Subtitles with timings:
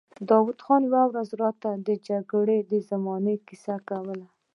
[0.27, 4.25] دوا خان یوه ورځ راته د جګړې د زمانې کیسه کوله.